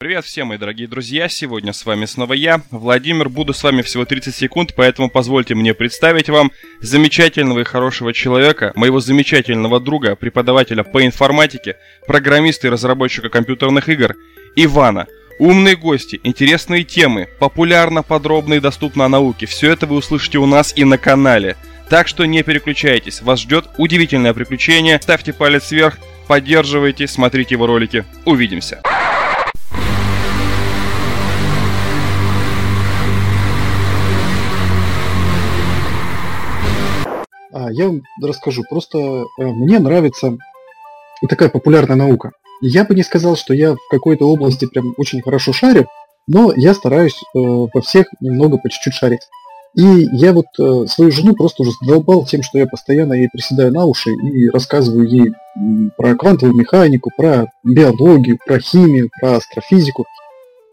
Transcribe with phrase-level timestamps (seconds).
[0.00, 1.28] Привет всем, мои дорогие друзья!
[1.28, 3.28] Сегодня с вами снова я, Владимир.
[3.28, 8.70] Буду с вами всего 30 секунд, поэтому позвольте мне представить вам замечательного и хорошего человека,
[8.76, 14.14] моего замечательного друга, преподавателя по информатике, программиста и разработчика компьютерных игр,
[14.54, 15.08] Ивана.
[15.40, 19.46] Умные гости, интересные темы, популярно, подробно и доступно о науке.
[19.46, 21.56] Все это вы услышите у нас и на канале.
[21.90, 25.00] Так что не переключайтесь, вас ждет удивительное приключение.
[25.02, 28.04] Ставьте палец вверх, поддерживайте, смотрите его ролики.
[28.24, 28.80] Увидимся!
[37.70, 38.62] Я вам расскажу.
[38.68, 40.36] Просто э, мне нравится
[41.28, 42.32] такая популярная наука.
[42.60, 45.86] Я бы не сказал, что я в какой-то области прям очень хорошо шарю,
[46.26, 49.22] но я стараюсь э, во всех немного по чуть-чуть шарить.
[49.76, 53.72] И я вот э, свою жену просто уже задолбал тем, что я постоянно ей приседаю
[53.72, 55.32] на уши и рассказываю ей
[55.96, 60.04] про квантовую механику, про биологию, про химию, про астрофизику.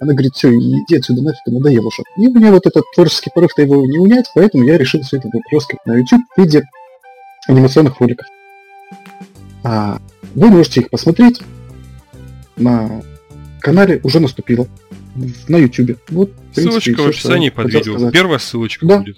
[0.00, 2.02] Она говорит, все, иди отсюда нафиг, надоело уже.
[2.16, 5.28] И у меня вот этот творческий порыв-то его не унять, поэтому я решил все это
[5.32, 6.64] выплескать на YouTube в виде
[7.46, 8.26] анимационных роликов.
[9.62, 9.98] А
[10.34, 11.40] вы можете их посмотреть
[12.56, 13.02] на
[13.60, 14.68] канале уже наступило
[15.48, 15.98] на YouTube.
[16.10, 17.94] Вот, принципе, ссылочка в описании под видео.
[17.94, 18.12] Сказать.
[18.12, 18.98] Первая ссылочка да.
[18.98, 19.16] будет.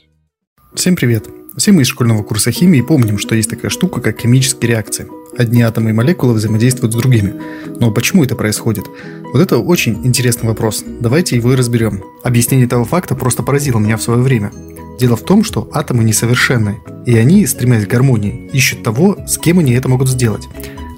[0.75, 1.27] Всем привет.
[1.57, 5.09] Все мы из школьного курса химии помним, что есть такая штука, как химические реакции.
[5.39, 7.35] Одни атомы и молекулы взаимодействуют с другими.
[7.81, 8.85] Но почему это происходит?
[9.33, 10.85] Вот это очень интересный вопрос.
[11.01, 12.03] Давайте его и разберем.
[12.23, 14.53] Объяснение этого факта просто поразило меня в свое время.
[14.99, 19.59] Дело в том, что атомы несовершенны, и они, стремясь к гармонии, ищут того, с кем
[19.59, 20.49] они это могут сделать.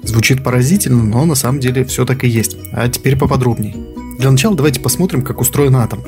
[0.03, 2.57] Звучит поразительно, но на самом деле все так и есть.
[2.71, 3.75] А теперь поподробнее.
[4.17, 5.99] Для начала давайте посмотрим, как устроен атом.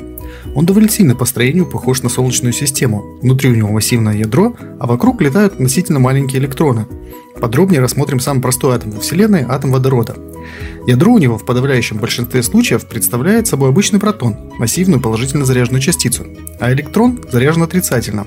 [0.54, 3.18] Он довольно сильно по строению похож на Солнечную систему.
[3.22, 6.86] Внутри у него массивное ядро, а вокруг летают относительно маленькие электроны.
[7.40, 10.16] Подробнее рассмотрим самый простой атом во Вселенной– атом водорода.
[10.86, 16.26] Ядро у него в подавляющем большинстве случаев представляет собой обычный протон, массивную положительно заряженную частицу,
[16.60, 18.26] а электрон заряжен отрицательно.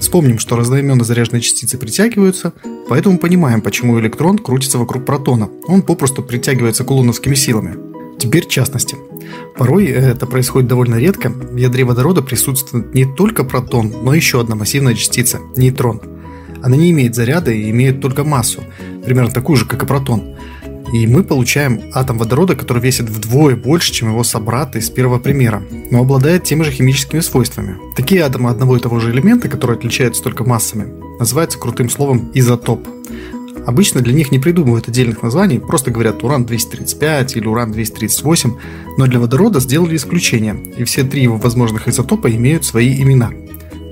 [0.00, 2.52] Вспомним, что разноименно заряженные частицы притягиваются,
[2.88, 5.48] поэтому понимаем, почему электрон крутится вокруг протона.
[5.68, 7.76] Он попросту притягивается кулоновскими силами.
[8.18, 8.96] Теперь частности.
[9.62, 11.28] Порой это происходит довольно редко.
[11.28, 16.00] В ядре водорода присутствует не только протон, но еще одна массивная частица– нейтрон.
[16.64, 18.64] Она не имеет заряда и имеет только массу,
[19.04, 20.34] примерно такую же, как и протон.
[20.92, 25.62] И мы получаем атом водорода, который весит вдвое больше, чем его собрат из первого примера,
[25.92, 27.76] но обладает теми же химическими свойствами.
[27.94, 32.84] Такие атомы одного и того же элемента, которые отличаются только массами, называются крутым словом изотоп.
[33.66, 38.52] Обычно для них не придумывают отдельных названий, просто говорят уран-235 или уран-238,
[38.98, 43.30] но для водорода сделали исключение, и все три его возможных изотопа имеют свои имена.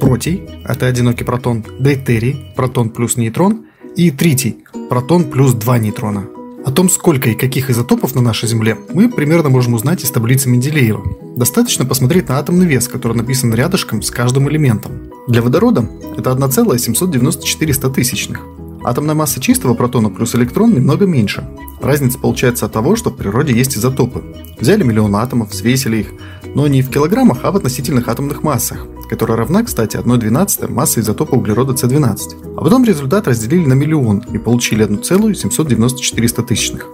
[0.00, 3.66] Протий– это одинокий протон, дейтерий– протон плюс нейтрон,
[3.96, 6.26] и тритий– протон плюс два нейтрона.
[6.64, 10.48] О том, сколько и каких изотопов на нашей Земле, мы примерно можем узнать из таблицы
[10.50, 11.02] Менделеева.
[11.36, 14.92] Достаточно посмотреть на атомный вес, который написан рядышком с каждым элементом.
[15.26, 15.88] Для водорода
[16.18, 18.40] это 1,794 тысячных,
[18.82, 21.46] Атомная масса чистого протона плюс электрон немного меньше.
[21.82, 24.22] Разница получается от того, что в природе есть изотопы.
[24.58, 26.08] Взяли миллион атомов, взвесили их,
[26.54, 31.34] но не в килограммах, а в относительных атомных массах, которая равна, кстати, 1,12 массы изотопа
[31.34, 32.56] углерода С12.
[32.56, 36.86] А потом результат разделили на миллион и получили 1,794 тысячных.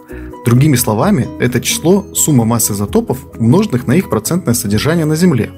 [0.45, 5.51] Другими словами, это число– сумма масс изотопов, умноженных на их процентное содержание на Земле.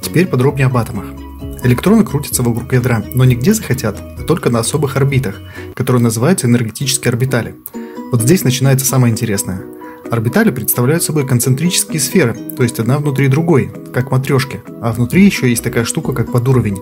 [0.00, 1.06] Теперь подробнее об атомах.
[1.64, 5.40] Электроны крутятся вокруг ядра, но не где захотят, а только на особых орбитах,
[5.74, 7.56] которые называются энергетические орбитали.
[8.12, 9.62] Вот здесь начинается самое интересное.
[10.10, 15.50] Орбитали представляют собой концентрические сферы, то есть одна внутри другой, как матрешки, а внутри еще
[15.50, 16.78] есть такая штука, как подуровень.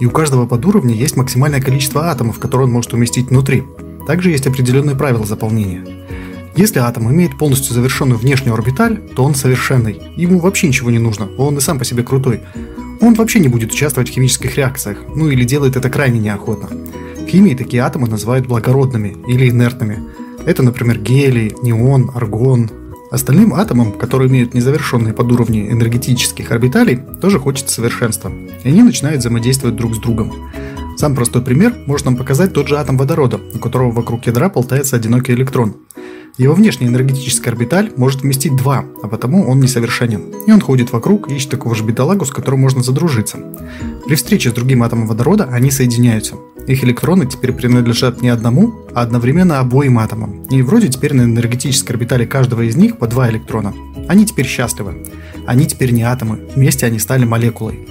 [0.00, 3.62] И у каждого подуровня есть максимальное количество атомов, которые он может уместить внутри.
[4.06, 5.84] Также есть определенные правила заполнения.
[6.56, 10.00] Если атом имеет полностью завершенную внешнюю орбиталь, то он совершенный.
[10.16, 12.40] Ему вообще ничего не нужно, он и сам по себе крутой
[13.00, 16.68] он вообще не будет участвовать в химических реакциях, ну или делает это крайне неохотно.
[16.68, 20.02] В химии такие атомы называют благородными или инертными.
[20.46, 22.70] Это, например, гелий, неон, аргон.
[23.10, 28.30] Остальным атомам, которые имеют незавершенные подуровни энергетических орбиталей, тоже хочется совершенства.
[28.62, 30.32] И они начинают взаимодействовать друг с другом.
[30.96, 34.96] Сам простой пример может нам показать тот же атом водорода, у которого вокруг ядра болтается
[34.96, 35.76] одинокий электрон.
[36.36, 40.34] Его внешняя энергетическая орбиталь может вместить два, а потому он несовершенен.
[40.48, 43.38] И он ходит вокруг ищет такого же бедолагу, с которым можно задружиться.
[44.04, 46.34] При встрече с другим атомом водорода они соединяются.
[46.66, 50.42] Их электроны теперь принадлежат не одному, а одновременно обоим атомам.
[50.50, 53.72] И вроде теперь на энергетической орбитали каждого из них по два электрона.
[54.08, 55.06] Они теперь счастливы.
[55.46, 57.86] Они теперь не атомы, вместе они стали молекулой.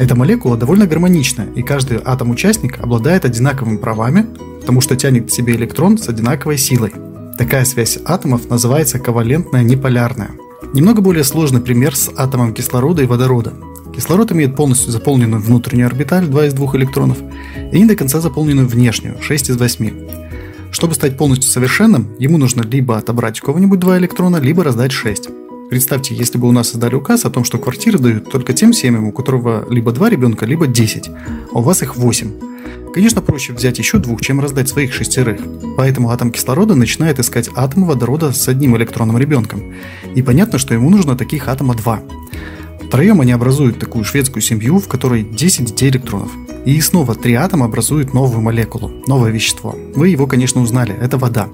[0.00, 4.26] Эта молекула довольно гармонична, и каждый атом-участник обладает одинаковыми правами,
[4.60, 6.92] потому что тянет к себе электрон с одинаковой силой–
[7.38, 10.32] Такая связь атомов называется ковалентная неполярная.
[10.74, 13.52] Немного более сложный пример с атомом кислорода и водорода.
[13.94, 17.18] Кислород имеет полностью заполненную внутреннюю орбиталь 2 из 2 электронов
[17.72, 20.72] и не до конца заполненную внешнюю 6 из 8.
[20.72, 25.28] Чтобы стать полностью совершенным, ему нужно либо отобрать у кого-нибудь 2 электрона, либо раздать 6.
[25.70, 29.04] Представьте, если бы у нас создали указ о том, что квартиры дают только тем семьям,
[29.04, 31.08] у которого либо 2 ребенка, либо 10,
[31.52, 32.47] а у вас их 8.
[32.94, 35.40] Конечно, проще взять еще двух, чем раздать своих шестерых.
[35.76, 39.74] Поэтому атом кислорода начинает искать атом водорода с одним электронным ребенком.
[40.14, 42.02] И понятно, что ему нужно таких атома два.
[42.82, 46.30] Втроем они образуют такую шведскую семью, в которой 10 детей электронов.
[46.64, 49.76] И снова три атома образуют новую молекулу, новое вещество.
[49.94, 51.48] Вы его, конечно, узнали, это вода.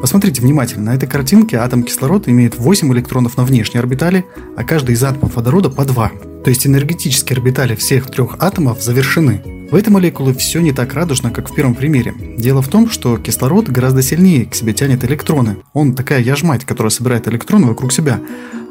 [0.00, 4.24] Посмотрите внимательно, на этой картинке атом кислорода имеет 8 электронов на внешней орбитали,
[4.56, 6.12] а каждый из атомов водорода по 2.
[6.44, 9.59] То есть энергетические орбитали всех трех атомов завершены.
[9.70, 12.12] В этой молекуле все не так радужно, как в первом примере.
[12.36, 15.58] Дело в том, что кислород гораздо сильнее к себе тянет электроны.
[15.74, 18.20] Он такая яжмать, которая собирает электроны вокруг себя,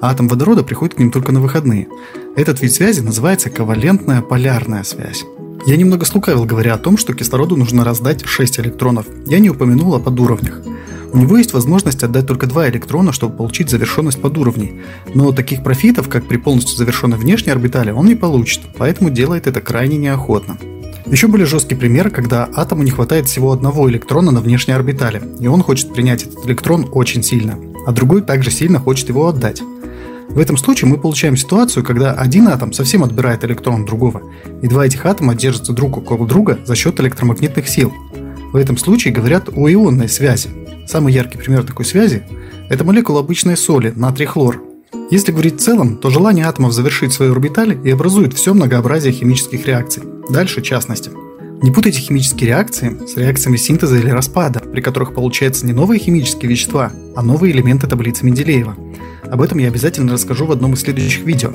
[0.02, 1.88] а атом водорода приходит к ним только на выходные.
[2.36, 5.24] Этот вид связи называется ковалентная полярная связь.
[5.66, 9.06] Я немного слукавил, говоря о том, что кислороду нужно раздать 6 электронов.
[9.26, 10.62] Я не упомянул о подуровнях.
[11.14, 14.82] У него есть возможность отдать только два электрона, чтобы получить завершенность подуровней.
[15.14, 19.62] Но таких профитов, как при полностью завершенной внешней орбитали, он не получит, поэтому делает это
[19.62, 20.58] крайне неохотно.
[21.12, 25.48] Еще более жесткий пример, когда атому не хватает всего одного электрона на внешней орбитали, и
[25.48, 27.58] он хочет принять этот электрон очень сильно,
[27.88, 29.64] а другой также сильно хочет его отдать.
[30.30, 34.22] В этом случае мы получаем ситуацию, когда один атом совсем отбирает электрон другого,
[34.62, 37.92] и два этих атома держатся друг около друга за счет электромагнитных сил.
[38.54, 40.50] В этом случае говорят о ионной связи.
[40.88, 42.22] Самый яркий пример такой связи–
[42.70, 44.62] это молекула обычной соли, натрий-хлор.
[45.10, 49.66] Если говорить в целом, то желание атомов завершить свою орбиталь и образует все многообразие химических
[49.66, 50.04] реакций.
[50.30, 51.12] Дальше частности.
[51.62, 56.50] Не путайте химические реакции с реакциями синтеза или распада, при которых получаются не новые химические
[56.50, 58.78] вещества, а новые элементы таблицы Менделеева.
[59.24, 61.52] Об этом я обязательно расскажу в одном из следующих видео.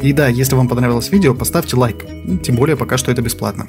[0.00, 2.04] И да, если вам понравилось видео, поставьте лайк,
[2.42, 3.66] тем более пока что это бесплатно.